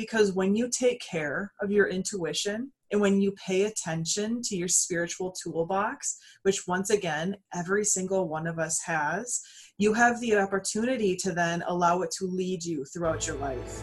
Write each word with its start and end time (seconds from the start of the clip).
because 0.00 0.32
when 0.32 0.56
you 0.56 0.66
take 0.70 0.98
care 1.02 1.52
of 1.60 1.70
your 1.70 1.86
intuition 1.86 2.72
and 2.90 3.02
when 3.02 3.20
you 3.20 3.32
pay 3.32 3.64
attention 3.64 4.40
to 4.40 4.56
your 4.56 4.66
spiritual 4.66 5.30
toolbox, 5.42 6.16
which 6.42 6.66
once 6.66 6.88
again, 6.88 7.36
every 7.54 7.84
single 7.84 8.26
one 8.26 8.46
of 8.46 8.58
us 8.58 8.80
has, 8.86 9.42
you 9.76 9.92
have 9.92 10.18
the 10.22 10.34
opportunity 10.36 11.14
to 11.16 11.32
then 11.32 11.62
allow 11.68 12.00
it 12.00 12.10
to 12.12 12.24
lead 12.24 12.64
you 12.64 12.82
throughout 12.86 13.26
your 13.26 13.36
life. 13.36 13.82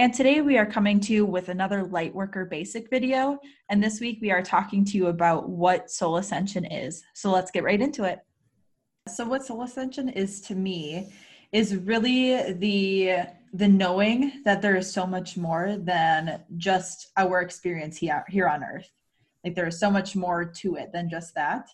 And 0.00 0.14
today 0.14 0.40
we 0.40 0.56
are 0.56 0.64
coming 0.64 0.98
to 1.00 1.12
you 1.12 1.26
with 1.26 1.50
another 1.50 1.84
Lightworker 1.84 2.48
Basic 2.48 2.88
video. 2.88 3.38
And 3.68 3.84
this 3.84 4.00
week 4.00 4.20
we 4.22 4.30
are 4.30 4.40
talking 4.40 4.82
to 4.86 4.96
you 4.96 5.08
about 5.08 5.50
what 5.50 5.90
Soul 5.90 6.16
Ascension 6.16 6.64
is. 6.64 7.02
So 7.12 7.30
let's 7.30 7.50
get 7.50 7.64
right 7.64 7.82
into 7.82 8.04
it. 8.04 8.20
So 9.08 9.26
what 9.26 9.44
Soul 9.44 9.62
Ascension 9.62 10.08
is 10.08 10.40
to 10.40 10.54
me 10.54 11.12
is 11.52 11.76
really 11.76 12.54
the 12.54 13.26
the 13.52 13.68
knowing 13.68 14.40
that 14.46 14.62
there 14.62 14.76
is 14.76 14.90
so 14.90 15.06
much 15.06 15.36
more 15.36 15.76
than 15.78 16.44
just 16.56 17.10
our 17.18 17.42
experience 17.42 17.98
here, 17.98 18.24
here 18.30 18.48
on 18.48 18.64
earth. 18.64 18.90
Like 19.44 19.54
there 19.54 19.66
is 19.66 19.78
so 19.78 19.90
much 19.90 20.16
more 20.16 20.46
to 20.46 20.76
it 20.76 20.92
than 20.94 21.10
just 21.10 21.34
that. 21.34 21.68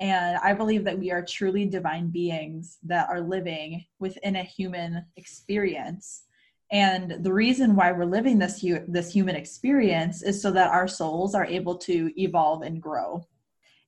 And 0.00 0.38
I 0.38 0.54
believe 0.54 0.82
that 0.82 0.98
we 0.98 1.12
are 1.12 1.24
truly 1.24 1.66
divine 1.66 2.10
beings 2.10 2.78
that 2.82 3.08
are 3.08 3.20
living 3.20 3.84
within 4.00 4.34
a 4.34 4.42
human 4.42 5.04
experience 5.16 6.24
and 6.72 7.16
the 7.24 7.32
reason 7.32 7.74
why 7.74 7.90
we're 7.90 8.04
living 8.04 8.38
this 8.38 8.64
this 8.86 9.12
human 9.12 9.34
experience 9.34 10.22
is 10.22 10.40
so 10.40 10.50
that 10.52 10.70
our 10.70 10.86
souls 10.86 11.34
are 11.34 11.44
able 11.44 11.76
to 11.78 12.12
evolve 12.16 12.62
and 12.62 12.80
grow. 12.80 13.26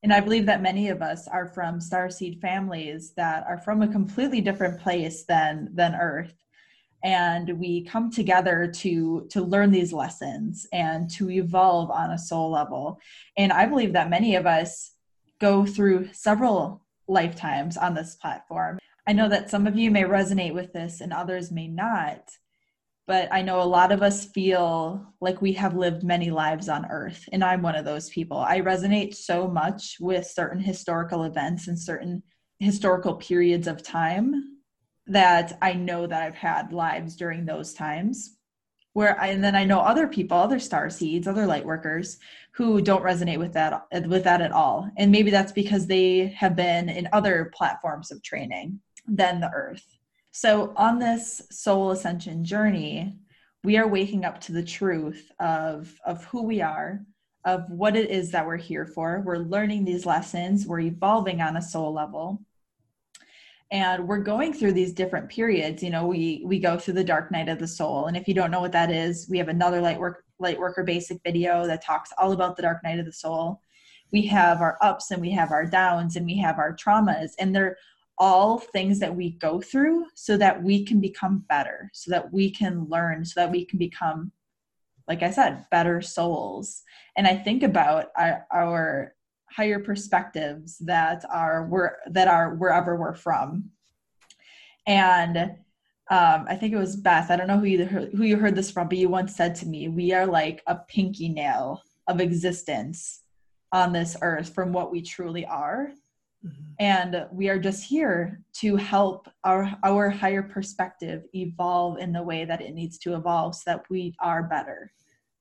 And 0.03 0.13
i 0.13 0.21
believe 0.21 0.47
that 0.47 0.63
many 0.63 0.89
of 0.89 1.01
us 1.01 1.29
are 1.29 1.47
from 1.47 1.81
star 1.81 2.11
seed 2.11 2.41
families 2.41 3.13
that 3.17 3.45
are 3.47 3.59
from 3.59 3.83
a 3.83 3.89
completely 3.89 4.41
different 4.41 4.81
place 4.81 5.25
than 5.25 5.69
than 5.75 5.95
earth. 5.95 6.35
And 7.05 7.59
we 7.59 7.85
come 7.85 8.11
together 8.11 8.71
to 8.77 9.29
to 9.31 9.43
learn 9.43 9.71
these 9.71 9.93
lessons 9.93 10.67
and 10.73 11.09
to 11.13 11.31
evolve 11.31 11.91
on 11.91 12.11
a 12.11 12.19
soul 12.19 12.51
level. 12.51 12.99
And 13.37 13.53
i 13.53 13.65
believe 13.65 13.93
that 13.93 14.11
many 14.11 14.35
of 14.35 14.47
us 14.47 14.93
go 15.41 15.65
through 15.65 16.09
several 16.13 16.85
lifetimes 17.09 17.77
on 17.77 17.95
this 17.95 18.17
platform. 18.17 18.79
I 19.07 19.13
know 19.13 19.29
that 19.29 19.51
some 19.51 19.67
of 19.67 19.77
you 19.77 19.91
may 19.91 20.05
resonate 20.05 20.55
with 20.55 20.73
this 20.73 21.01
and 21.01 21.13
others 21.13 21.51
may 21.51 21.69
not 21.69 22.31
but 23.07 23.29
I 23.33 23.43
know 23.43 23.61
a 23.61 23.65
lot 23.65 23.91
of 23.91 24.03
us 24.03 24.27
feel 24.27 25.07
like 25.21 25.43
we 25.43 25.53
have 25.55 25.77
lived 25.77 26.05
many 26.05 26.31
lives 26.31 26.69
on 26.69 26.87
earth, 26.87 27.29
and 27.33 27.43
I'm 27.43 27.63
one 27.63 27.75
of 27.75 27.85
those 27.85 28.11
people. 28.11 28.39
I 28.39 28.61
resonate 28.61 29.15
so 29.15 29.49
much 29.49 29.97
with 30.01 30.27
certain 30.27 30.61
historical 30.61 31.25
events 31.25 31.69
and 31.69 31.79
certain 31.79 32.23
historical 32.61 33.15
periods 33.17 33.67
of 33.67 33.83
time 33.83 34.59
that 35.09 35.59
I 35.61 35.73
know 35.73 36.07
that 36.07 36.23
I've 36.23 36.37
had 36.37 36.73
lives 36.73 37.17
during 37.17 37.45
those 37.45 37.75
times. 37.75 38.37
Where 38.95 39.19
I, 39.19 39.29
and 39.29 39.43
then 39.43 39.57
I 39.57 39.65
know 39.65 39.81
other 39.81 40.07
people, 40.07 40.37
other 40.37 40.59
star 40.59 40.91
seeds, 40.91 41.27
other 41.27 41.47
light 41.47 41.65
workers 41.65 42.19
who 42.53 42.83
don't 42.83 43.03
resonate 43.03 43.39
with 43.39 43.55
that 43.55 43.87
with 44.07 44.23
that 44.25 44.43
at 44.43 44.53
all. 44.53 44.91
And 44.99 45.11
maybe 45.11 45.31
that's 45.31 45.51
because 45.51 45.87
they 45.87 46.27
have 46.37 46.55
been 46.55 46.91
in 46.91 47.09
other 47.11 47.51
platforms 47.55 48.13
of 48.13 48.23
training 48.23 48.81
than 49.09 49.41
the 49.41 49.51
earth 49.51 49.97
so, 50.33 50.73
on 50.77 50.99
this 50.99 51.43
soul 51.51 51.91
ascension 51.91 52.43
journey, 52.43 53.19
we 53.65 53.77
are 53.77 53.87
waking 53.87 54.25
up 54.25 54.41
to 54.43 54.53
the 54.53 54.63
truth 54.63 55.31
of, 55.39 55.95
of 56.07 56.25
who 56.25 56.43
we 56.43 56.63
are, 56.63 57.05
of 57.45 57.69
what 57.69 57.97
it 57.97 58.11
is 58.11 58.31
that 58.31 58.47
we're 58.47 58.57
here 58.57 58.87
for. 58.87 59.23
We're 59.25 59.37
learning 59.37 59.85
these 59.85 60.07
lessons, 60.07 60.67
we're 60.67 60.81
evolving 60.81 61.43
on 61.43 61.59
a 61.59 61.63
soul 61.63 61.93
level. 61.93 62.41
And 63.71 64.09
we're 64.09 64.19
going 64.19 64.53
through 64.53 64.73
these 64.73 64.93
different 64.93 65.31
periods. 65.31 65.83
You 65.83 65.91
know, 65.91 66.07
we 66.07 66.43
we 66.47 66.59
go 66.59 66.79
through 66.79 66.95
the 66.95 67.05
dark 67.05 67.31
night 67.31 67.49
of 67.49 67.59
the 67.59 67.69
soul. 67.69 68.07
And 68.07 68.17
if 68.17 68.27
you 68.27 68.35
don't 68.35 68.51
know 68.51 68.61
what 68.61 68.73
that 68.73 68.91
is, 68.91 69.29
we 69.31 69.39
have 69.39 69.49
another 69.49 69.81
light 69.81 69.99
work 69.99 70.25
light 70.39 70.59
worker 70.59 70.83
basic 70.83 71.21
video 71.25 71.67
that 71.67 71.85
talks 71.85 72.11
all 72.19 72.33
about 72.33 72.57
the 72.57 72.63
dark 72.63 72.83
night 72.85 72.99
of 72.99 73.07
the 73.07 73.13
soul. 73.13 73.61
We 74.13 74.23
have 74.27 74.61
our 74.61 74.77
ups 74.83 75.11
and 75.11 75.23
we 75.23 75.31
have 75.31 75.53
our 75.53 75.65
downs 75.67 76.17
and 76.17 76.27
we 76.27 76.37
have 76.39 76.59
our 76.59 76.77
traumas. 76.77 77.31
And 77.39 77.55
they're 77.55 77.77
all 78.23 78.57
things 78.57 79.01
that 79.01 79.17
we 79.17 79.31
go 79.31 79.61
through 79.61 80.07
so 80.15 80.37
that 80.37 80.63
we 80.63 80.85
can 80.85 81.01
become 81.01 81.45
better, 81.49 81.91
so 81.93 82.09
that 82.09 82.33
we 82.33 82.49
can 82.49 82.87
learn, 82.89 83.25
so 83.25 83.41
that 83.41 83.51
we 83.51 83.65
can 83.65 83.81
become, 83.81 84.31
like 85.09 85.25
I 85.25 85.31
said, 85.33 85.67
better 85.73 86.01
souls. 86.01 86.83
And 87.17 87.27
I 87.27 87.35
think 87.35 87.65
about 87.65 88.13
our, 88.17 88.47
our 88.53 89.15
higher 89.51 89.81
perspectives 89.81 90.79
that 90.79 91.25
are 91.33 91.67
where 91.67 91.99
that 92.07 92.29
are 92.29 92.55
wherever 92.55 92.95
we're 92.95 93.17
from. 93.17 93.71
And 94.87 95.37
um, 96.09 96.47
I 96.49 96.55
think 96.55 96.75
it 96.75 96.79
was 96.79 96.95
Beth. 96.95 97.29
I 97.29 97.35
don't 97.35 97.49
know 97.49 97.59
who 97.59 97.67
you 97.67 97.85
who 97.87 98.23
you 98.23 98.37
heard 98.37 98.55
this 98.55 98.71
from, 98.71 98.89
but 98.89 98.99
you 98.99 99.09
once 99.09 99.35
said 99.35 99.57
to 99.57 99.67
me, 99.67 99.89
"We 99.89 100.13
are 100.13 100.27
like 100.27 100.63
a 100.69 100.77
pinky 100.77 101.29
nail 101.29 101.83
of 102.07 102.21
existence 102.21 103.23
on 103.73 103.93
this 103.93 104.17
earth 104.23 104.55
from 104.55 104.73
what 104.73 104.93
we 104.93 105.03
truly 105.03 105.45
are." 105.45 105.91
Mm-hmm. 106.45 106.73
And 106.79 107.27
we 107.33 107.49
are 107.49 107.59
just 107.59 107.85
here 107.85 108.41
to 108.55 108.77
help 108.77 109.29
our 109.45 109.77
our 109.85 110.11
higher 110.11 110.43
perspective 110.43 111.25
evolve 111.35 111.99
in 111.99 112.13
the 112.13 112.23
way 112.23 112.45
that 112.45 112.61
it 112.61 112.75
needs 112.75 112.99
to 112.99 113.15
evolve 113.15 113.55
so 113.55 113.63
that 113.67 113.85
we 113.89 114.15
are 114.21 114.43
better. 114.43 114.93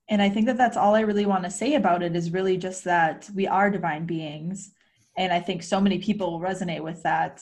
And 0.10 0.22
I 0.22 0.30
think 0.30 0.46
that 0.48 0.58
that's 0.58 0.78
all 0.78 0.94
I 0.94 1.02
really 1.02 1.26
want 1.26 1.44
to 1.46 1.50
say 1.50 1.76
about 1.76 2.04
it 2.04 2.16
is 2.16 2.32
really 2.32 2.58
just 2.58 2.84
that 2.84 3.30
we 3.34 3.48
are 3.48 3.72
divine 3.72 4.06
beings. 4.06 4.72
And 5.18 5.32
I 5.32 5.40
think 5.40 5.64
so 5.64 5.80
many 5.80 6.00
people 6.00 6.32
will 6.32 6.48
resonate 6.48 6.84
with 6.84 7.02
that 7.04 7.42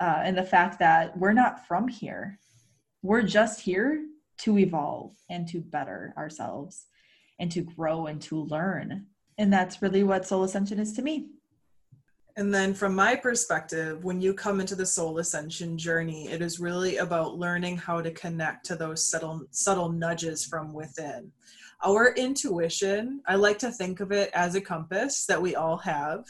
uh, 0.00 0.20
and 0.24 0.36
the 0.36 0.42
fact 0.42 0.78
that 0.78 1.16
we're 1.16 1.32
not 1.32 1.66
from 1.66 1.88
here. 1.88 2.38
We're 3.02 3.22
just 3.22 3.60
here 3.60 4.04
to 4.38 4.58
evolve 4.58 5.12
and 5.30 5.46
to 5.48 5.60
better 5.60 6.12
ourselves 6.16 6.86
and 7.38 7.50
to 7.52 7.62
grow 7.62 8.06
and 8.06 8.20
to 8.22 8.36
learn. 8.36 9.06
And 9.38 9.52
that's 9.52 9.82
really 9.82 10.02
what 10.02 10.26
Soul 10.26 10.44
Ascension 10.44 10.78
is 10.78 10.94
to 10.94 11.02
me. 11.02 11.28
And 12.38 12.54
then, 12.54 12.74
from 12.74 12.94
my 12.94 13.16
perspective, 13.16 14.04
when 14.04 14.20
you 14.20 14.34
come 14.34 14.60
into 14.60 14.74
the 14.74 14.84
soul 14.84 15.18
ascension 15.18 15.78
journey, 15.78 16.28
it 16.28 16.42
is 16.42 16.60
really 16.60 16.98
about 16.98 17.38
learning 17.38 17.78
how 17.78 18.02
to 18.02 18.10
connect 18.10 18.66
to 18.66 18.76
those 18.76 19.08
subtle, 19.08 19.46
subtle 19.52 19.88
nudges 19.88 20.44
from 20.44 20.74
within. 20.74 21.32
Our 21.82 22.12
intuition, 22.14 23.22
I 23.26 23.36
like 23.36 23.58
to 23.60 23.70
think 23.70 24.00
of 24.00 24.12
it 24.12 24.30
as 24.34 24.54
a 24.54 24.60
compass 24.60 25.24
that 25.26 25.40
we 25.40 25.56
all 25.56 25.78
have, 25.78 26.26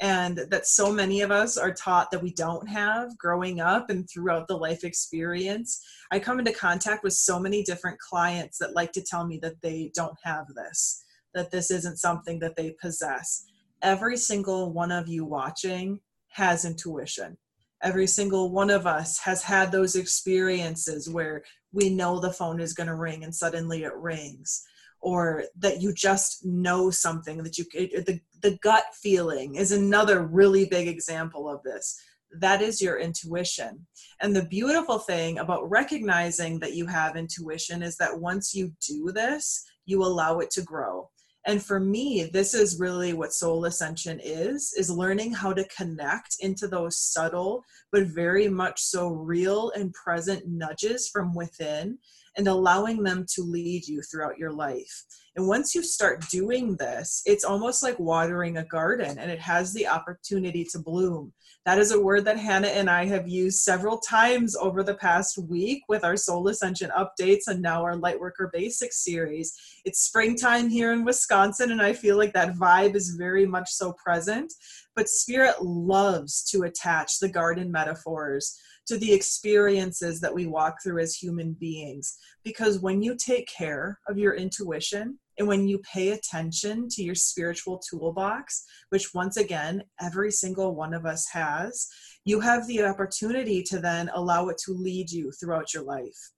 and 0.00 0.38
that 0.50 0.66
so 0.66 0.92
many 0.92 1.20
of 1.20 1.30
us 1.30 1.56
are 1.56 1.72
taught 1.72 2.10
that 2.10 2.22
we 2.22 2.32
don't 2.32 2.68
have 2.68 3.16
growing 3.16 3.60
up 3.60 3.90
and 3.90 4.10
throughout 4.10 4.48
the 4.48 4.56
life 4.56 4.82
experience. 4.82 5.86
I 6.10 6.18
come 6.18 6.40
into 6.40 6.52
contact 6.52 7.04
with 7.04 7.12
so 7.12 7.38
many 7.38 7.62
different 7.62 8.00
clients 8.00 8.58
that 8.58 8.74
like 8.74 8.90
to 8.90 9.02
tell 9.02 9.24
me 9.24 9.38
that 9.42 9.62
they 9.62 9.92
don't 9.94 10.18
have 10.24 10.48
this, 10.48 11.04
that 11.32 11.52
this 11.52 11.70
isn't 11.70 11.98
something 11.98 12.40
that 12.40 12.56
they 12.56 12.74
possess 12.80 13.46
every 13.84 14.16
single 14.16 14.72
one 14.72 14.90
of 14.90 15.06
you 15.06 15.24
watching 15.24 16.00
has 16.28 16.64
intuition. 16.64 17.36
Every 17.82 18.06
single 18.06 18.50
one 18.50 18.70
of 18.70 18.86
us 18.86 19.18
has 19.20 19.42
had 19.42 19.70
those 19.70 19.94
experiences 19.94 21.08
where 21.08 21.44
we 21.72 21.90
know 21.90 22.18
the 22.18 22.32
phone 22.32 22.60
is 22.60 22.72
going 22.72 22.86
to 22.86 22.94
ring 22.94 23.22
and 23.22 23.34
suddenly 23.34 23.84
it 23.84 23.94
rings 23.94 24.64
or 25.00 25.44
that 25.58 25.82
you 25.82 25.92
just 25.92 26.46
know 26.46 26.88
something 26.88 27.42
that 27.42 27.58
you 27.58 27.64
the, 27.72 28.18
the 28.40 28.58
gut 28.62 28.84
feeling 28.94 29.56
is 29.56 29.70
another 29.70 30.22
really 30.22 30.64
big 30.64 30.88
example 30.88 31.46
of 31.48 31.62
this. 31.62 32.00
That 32.38 32.62
is 32.62 32.80
your 32.80 32.98
intuition. 32.98 33.86
And 34.22 34.34
the 34.34 34.46
beautiful 34.46 34.98
thing 34.98 35.38
about 35.38 35.68
recognizing 35.68 36.58
that 36.60 36.72
you 36.72 36.86
have 36.86 37.16
intuition 37.16 37.82
is 37.82 37.98
that 37.98 38.18
once 38.18 38.54
you 38.54 38.72
do 38.80 39.12
this 39.12 39.66
you 39.86 40.02
allow 40.02 40.38
it 40.38 40.50
to 40.50 40.62
grow 40.62 41.10
and 41.46 41.62
for 41.62 41.80
me 41.80 42.24
this 42.32 42.54
is 42.54 42.80
really 42.80 43.12
what 43.12 43.32
soul 43.32 43.64
ascension 43.64 44.20
is 44.22 44.72
is 44.76 44.90
learning 44.90 45.32
how 45.32 45.52
to 45.52 45.66
connect 45.68 46.36
into 46.40 46.66
those 46.66 46.98
subtle 46.98 47.64
but 47.92 48.06
very 48.06 48.48
much 48.48 48.80
so 48.82 49.08
real 49.10 49.70
and 49.72 49.92
present 49.94 50.46
nudges 50.46 51.08
from 51.08 51.34
within 51.34 51.98
and 52.36 52.48
allowing 52.48 53.02
them 53.02 53.24
to 53.34 53.42
lead 53.42 53.86
you 53.86 54.02
throughout 54.02 54.38
your 54.38 54.52
life. 54.52 55.04
And 55.36 55.48
once 55.48 55.74
you 55.74 55.82
start 55.82 56.28
doing 56.28 56.76
this, 56.76 57.22
it's 57.26 57.44
almost 57.44 57.82
like 57.82 57.98
watering 57.98 58.58
a 58.58 58.64
garden 58.64 59.18
and 59.18 59.30
it 59.30 59.40
has 59.40 59.72
the 59.72 59.86
opportunity 59.86 60.64
to 60.70 60.78
bloom. 60.78 61.32
That 61.64 61.78
is 61.78 61.92
a 61.92 62.00
word 62.00 62.24
that 62.26 62.38
Hannah 62.38 62.68
and 62.68 62.88
I 62.90 63.06
have 63.06 63.26
used 63.26 63.60
several 63.60 63.98
times 63.98 64.54
over 64.54 64.82
the 64.82 64.94
past 64.94 65.38
week 65.38 65.82
with 65.88 66.04
our 66.04 66.16
Soul 66.16 66.46
Ascension 66.48 66.90
updates 66.96 67.48
and 67.48 67.62
now 67.62 67.82
our 67.82 67.96
Lightworker 67.96 68.52
Basics 68.52 69.02
series. 69.02 69.58
It's 69.84 70.04
springtime 70.04 70.68
here 70.68 70.92
in 70.92 71.04
Wisconsin, 71.04 71.72
and 71.72 71.80
I 71.80 71.94
feel 71.94 72.18
like 72.18 72.34
that 72.34 72.54
vibe 72.54 72.94
is 72.94 73.16
very 73.16 73.46
much 73.46 73.70
so 73.70 73.94
present. 73.94 74.52
But 74.94 75.08
Spirit 75.08 75.62
loves 75.62 76.44
to 76.50 76.64
attach 76.64 77.18
the 77.18 77.28
garden 77.28 77.72
metaphors 77.72 78.60
to 78.86 78.98
the 78.98 79.12
experiences 79.12 80.20
that 80.20 80.34
we 80.34 80.46
walk 80.46 80.76
through 80.82 81.00
as 81.00 81.14
human 81.14 81.52
beings. 81.54 82.18
Because 82.44 82.80
when 82.80 83.02
you 83.02 83.16
take 83.16 83.48
care 83.48 83.98
of 84.08 84.18
your 84.18 84.34
intuition, 84.34 85.18
and 85.38 85.48
when 85.48 85.66
you 85.66 85.78
pay 85.78 86.10
attention 86.10 86.88
to 86.90 87.02
your 87.02 87.14
spiritual 87.14 87.78
toolbox, 87.90 88.64
which 88.90 89.14
once 89.14 89.36
again, 89.36 89.82
every 90.00 90.30
single 90.30 90.74
one 90.74 90.94
of 90.94 91.06
us 91.06 91.26
has, 91.32 91.88
you 92.24 92.40
have 92.40 92.66
the 92.66 92.84
opportunity 92.84 93.62
to 93.64 93.80
then 93.80 94.10
allow 94.14 94.48
it 94.48 94.58
to 94.66 94.72
lead 94.72 95.10
you 95.10 95.32
throughout 95.32 95.74
your 95.74 95.82
life. 95.82 96.30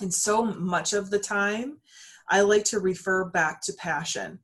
And 0.00 0.12
so 0.12 0.44
much 0.44 0.92
of 0.92 1.10
the 1.10 1.18
time, 1.18 1.78
I 2.30 2.42
like 2.42 2.64
to 2.66 2.80
refer 2.80 3.24
back 3.24 3.60
to 3.62 3.72
passion 3.74 4.38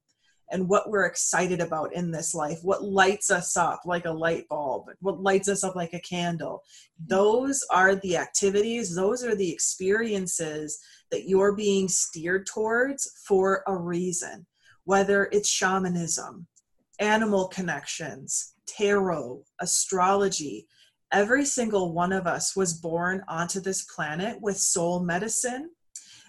and 0.51 0.69
what 0.69 0.91
we're 0.91 1.07
excited 1.07 1.61
about 1.61 1.93
in 1.95 2.11
this 2.11 2.35
life, 2.35 2.59
what 2.63 2.83
lights 2.83 3.31
us 3.31 3.57
up 3.57 3.83
like 3.85 4.07
a 4.07 4.11
light 4.11 4.49
bulb, 4.49 4.87
what 5.01 5.21
lights 5.21 5.49
us 5.49 5.63
up 5.63 5.77
like 5.77 5.93
a 5.93 6.01
candle. 6.01 6.63
Mm-hmm. 7.03 7.09
Those 7.09 7.65
are 7.71 7.97
the 7.97 8.17
activities, 8.17 8.95
those 8.95 9.25
are 9.25 9.35
the 9.35 9.53
experiences 9.53 10.79
that 11.11 11.29
you're 11.29 11.55
being 11.55 11.89
steered 11.89 12.47
towards 12.47 13.23
for 13.27 13.63
a 13.67 13.77
reason, 13.77 14.47
whether 14.85 15.29
it's 15.33 15.49
shamanism, 15.49 16.47
animal 16.99 17.49
connections, 17.49 18.55
tarot, 18.67 19.43
astrology. 19.61 20.67
Every 21.11 21.45
single 21.45 21.95
one 21.95 22.13
of 22.13 22.27
us 22.27 22.55
was 22.55 22.75
born 22.75 23.23
onto 23.29 23.61
this 23.61 23.85
planet 23.85 24.39
with 24.41 24.59
soul 24.59 25.01
medicine. 25.01 25.71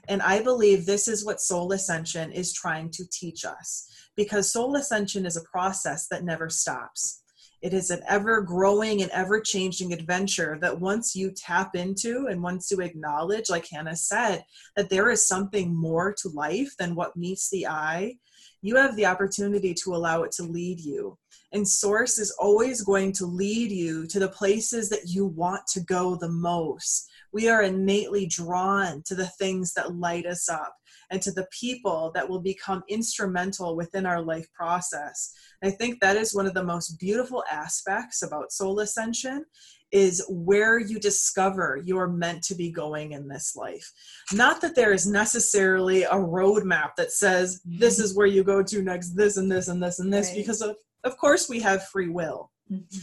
And 0.09 0.23
I 0.23 0.41
believe 0.41 0.85
this 0.85 1.07
is 1.07 1.23
what 1.23 1.39
Soul 1.39 1.71
Ascension 1.71 2.31
is 2.31 2.51
trying 2.51 2.89
to 2.91 3.05
teach 3.11 3.45
us 3.45 3.87
because 4.17 4.51
Soul 4.51 4.75
Ascension 4.75 5.23
is 5.23 5.37
a 5.37 5.43
process 5.43 6.07
that 6.07 6.23
never 6.23 6.49
stops. 6.49 7.21
It 7.61 7.73
is 7.73 7.91
an 7.91 8.01
ever 8.07 8.41
growing 8.41 9.03
and 9.03 9.11
ever 9.11 9.39
changing 9.39 9.93
adventure 9.93 10.57
that 10.61 10.79
once 10.79 11.15
you 11.15 11.31
tap 11.31 11.75
into 11.75 12.25
and 12.27 12.41
once 12.41 12.71
you 12.71 12.81
acknowledge, 12.81 13.51
like 13.51 13.67
Hannah 13.69 13.95
said, 13.95 14.43
that 14.75 14.89
there 14.89 15.11
is 15.11 15.27
something 15.27 15.75
more 15.75 16.15
to 16.21 16.29
life 16.29 16.73
than 16.79 16.95
what 16.95 17.15
meets 17.15 17.49
the 17.51 17.67
eye, 17.67 18.15
you 18.61 18.75
have 18.75 18.95
the 18.95 19.05
opportunity 19.05 19.73
to 19.73 19.95
allow 19.95 20.23
it 20.23 20.31
to 20.33 20.43
lead 20.43 20.79
you. 20.79 21.17
And 21.51 21.67
Source 21.67 22.19
is 22.19 22.35
always 22.39 22.83
going 22.83 23.13
to 23.13 23.25
lead 23.25 23.71
you 23.71 24.05
to 24.07 24.19
the 24.19 24.29
places 24.29 24.89
that 24.89 25.07
you 25.07 25.25
want 25.25 25.61
to 25.73 25.81
go 25.81 26.15
the 26.15 26.29
most. 26.29 27.09
We 27.31 27.49
are 27.49 27.63
innately 27.63 28.27
drawn 28.27 29.01
to 29.05 29.15
the 29.15 29.27
things 29.39 29.73
that 29.73 29.95
light 29.95 30.25
us 30.25 30.49
up 30.49 30.73
and 31.11 31.21
to 31.21 31.31
the 31.31 31.47
people 31.51 32.11
that 32.13 32.27
will 32.27 32.41
become 32.41 32.83
instrumental 32.87 33.75
within 33.75 34.05
our 34.05 34.21
life 34.21 34.51
process. 34.53 35.33
And 35.61 35.71
I 35.71 35.75
think 35.75 35.99
that 35.99 36.17
is 36.17 36.33
one 36.33 36.45
of 36.45 36.53
the 36.53 36.63
most 36.63 36.99
beautiful 36.99 37.43
aspects 37.51 38.21
about 38.21 38.51
soul 38.51 38.79
ascension 38.79 39.45
is 39.91 40.23
where 40.29 40.77
you 40.77 40.99
discover 40.99 41.81
you're 41.83 42.07
meant 42.07 42.43
to 42.43 42.55
be 42.55 42.69
going 42.69 43.13
in 43.13 43.27
this 43.27 43.55
life. 43.55 43.91
Not 44.31 44.61
that 44.61 44.75
there 44.75 44.93
is 44.93 45.07
necessarily 45.07 46.03
a 46.03 46.13
roadmap 46.13 46.95
that 46.97 47.11
says 47.11 47.61
this 47.65 47.97
is 47.99 48.15
where 48.15 48.27
you 48.27 48.43
go 48.43 48.61
to 48.61 48.83
next, 48.83 49.15
this 49.15 49.37
and 49.37 49.51
this 49.51 49.67
and 49.67 49.81
this 49.81 49.99
and 49.99 50.13
this, 50.13 50.27
right. 50.27 50.37
because 50.37 50.61
of, 50.61 50.75
of 51.03 51.17
course 51.17 51.49
we 51.49 51.59
have 51.61 51.87
free 51.87 52.09
will. 52.09 52.51
Mm-hmm. 52.71 52.99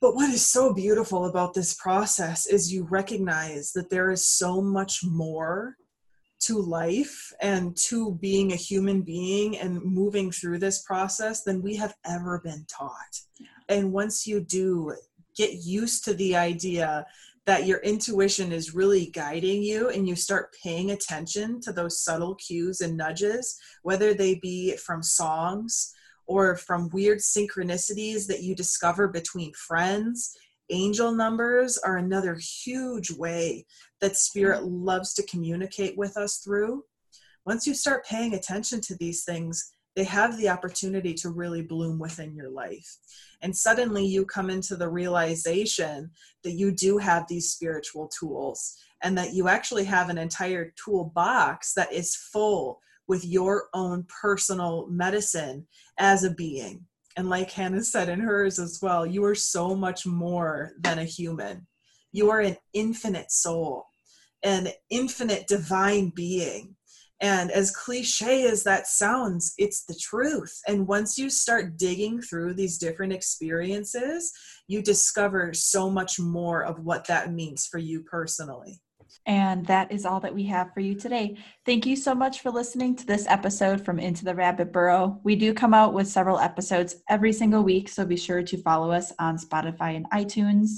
But 0.00 0.14
what 0.14 0.30
is 0.30 0.46
so 0.46 0.72
beautiful 0.72 1.26
about 1.26 1.54
this 1.54 1.74
process 1.74 2.46
is 2.46 2.72
you 2.72 2.86
recognize 2.88 3.72
that 3.72 3.90
there 3.90 4.10
is 4.10 4.24
so 4.24 4.60
much 4.60 5.00
more 5.02 5.76
to 6.40 6.58
life 6.60 7.32
and 7.40 7.76
to 7.76 8.14
being 8.20 8.52
a 8.52 8.56
human 8.56 9.02
being 9.02 9.58
and 9.58 9.82
moving 9.82 10.30
through 10.30 10.58
this 10.58 10.82
process 10.82 11.42
than 11.42 11.62
we 11.62 11.76
have 11.76 11.94
ever 12.04 12.40
been 12.44 12.64
taught. 12.68 13.20
And 13.68 13.92
once 13.92 14.26
you 14.26 14.40
do 14.40 14.94
get 15.36 15.64
used 15.64 16.04
to 16.04 16.14
the 16.14 16.36
idea 16.36 17.06
that 17.46 17.66
your 17.66 17.78
intuition 17.78 18.52
is 18.52 18.74
really 18.74 19.06
guiding 19.06 19.62
you 19.62 19.88
and 19.88 20.06
you 20.06 20.14
start 20.14 20.54
paying 20.62 20.90
attention 20.90 21.60
to 21.62 21.72
those 21.72 22.02
subtle 22.02 22.34
cues 22.34 22.82
and 22.82 22.96
nudges, 22.96 23.58
whether 23.82 24.12
they 24.12 24.34
be 24.36 24.76
from 24.76 25.02
songs 25.02 25.94
or 26.26 26.56
from 26.56 26.90
weird 26.90 27.18
synchronicities 27.18 28.26
that 28.26 28.42
you 28.42 28.54
discover 28.54 29.08
between 29.08 29.52
friends 29.54 30.36
angel 30.70 31.12
numbers 31.12 31.78
are 31.78 31.96
another 31.96 32.34
huge 32.36 33.10
way 33.10 33.66
that 34.00 34.16
spirit 34.16 34.64
loves 34.64 35.14
to 35.14 35.26
communicate 35.26 35.96
with 35.96 36.16
us 36.16 36.38
through. 36.38 36.84
Once 37.46 37.66
you 37.66 37.74
start 37.74 38.06
paying 38.06 38.34
attention 38.34 38.80
to 38.82 38.96
these 38.96 39.24
things 39.24 39.72
they 39.98 40.04
have 40.04 40.36
the 40.36 40.48
opportunity 40.48 41.12
to 41.12 41.30
really 41.30 41.60
bloom 41.60 41.98
within 41.98 42.32
your 42.32 42.48
life. 42.48 42.98
And 43.42 43.56
suddenly 43.56 44.06
you 44.06 44.24
come 44.24 44.48
into 44.48 44.76
the 44.76 44.88
realization 44.88 46.12
that 46.44 46.52
you 46.52 46.70
do 46.70 46.98
have 46.98 47.26
these 47.26 47.50
spiritual 47.50 48.06
tools 48.06 48.76
and 49.02 49.18
that 49.18 49.34
you 49.34 49.48
actually 49.48 49.82
have 49.86 50.08
an 50.08 50.16
entire 50.16 50.72
toolbox 50.82 51.74
that 51.74 51.92
is 51.92 52.14
full 52.14 52.80
with 53.08 53.24
your 53.24 53.70
own 53.74 54.06
personal 54.22 54.86
medicine 54.88 55.66
as 55.98 56.22
a 56.22 56.30
being 56.30 56.86
and 57.18 57.28
like 57.28 57.50
Hannah 57.50 57.82
said 57.82 58.08
in 58.08 58.20
hers 58.20 58.60
as 58.60 58.78
well, 58.80 59.04
you 59.04 59.24
are 59.24 59.34
so 59.34 59.74
much 59.74 60.06
more 60.06 60.74
than 60.78 61.00
a 61.00 61.04
human. 61.04 61.66
You 62.12 62.30
are 62.30 62.38
an 62.38 62.56
infinite 62.72 63.32
soul, 63.32 63.86
an 64.44 64.68
infinite 64.88 65.48
divine 65.48 66.12
being. 66.14 66.76
And 67.20 67.50
as 67.50 67.74
cliche 67.74 68.46
as 68.46 68.62
that 68.62 68.86
sounds, 68.86 69.52
it's 69.58 69.84
the 69.84 69.96
truth. 70.00 70.60
And 70.68 70.86
once 70.86 71.18
you 71.18 71.28
start 71.28 71.76
digging 71.76 72.22
through 72.22 72.54
these 72.54 72.78
different 72.78 73.12
experiences, 73.12 74.32
you 74.68 74.80
discover 74.80 75.52
so 75.52 75.90
much 75.90 76.20
more 76.20 76.64
of 76.64 76.84
what 76.84 77.08
that 77.08 77.32
means 77.32 77.66
for 77.66 77.78
you 77.78 78.04
personally. 78.04 78.80
And 79.26 79.66
that 79.66 79.92
is 79.92 80.04
all 80.06 80.20
that 80.20 80.34
we 80.34 80.44
have 80.46 80.72
for 80.72 80.80
you 80.80 80.94
today. 80.94 81.36
Thank 81.66 81.86
you 81.86 81.96
so 81.96 82.14
much 82.14 82.40
for 82.40 82.50
listening 82.50 82.96
to 82.96 83.06
this 83.06 83.26
episode 83.28 83.84
from 83.84 83.98
Into 83.98 84.24
the 84.24 84.34
Rabbit 84.34 84.72
Burrow. 84.72 85.20
We 85.22 85.36
do 85.36 85.52
come 85.52 85.74
out 85.74 85.94
with 85.94 86.08
several 86.08 86.38
episodes 86.38 86.96
every 87.08 87.32
single 87.32 87.62
week, 87.62 87.88
so 87.88 88.04
be 88.04 88.16
sure 88.16 88.42
to 88.42 88.62
follow 88.62 88.90
us 88.90 89.12
on 89.18 89.38
Spotify 89.38 89.96
and 89.96 90.10
iTunes. 90.10 90.68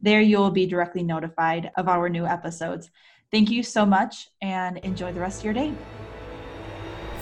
There 0.00 0.20
you 0.20 0.38
will 0.38 0.50
be 0.50 0.66
directly 0.66 1.02
notified 1.02 1.70
of 1.76 1.88
our 1.88 2.08
new 2.08 2.26
episodes. 2.26 2.90
Thank 3.30 3.50
you 3.50 3.62
so 3.62 3.86
much 3.86 4.28
and 4.42 4.78
enjoy 4.78 5.12
the 5.12 5.20
rest 5.20 5.40
of 5.40 5.44
your 5.46 5.54
day. 5.54 5.72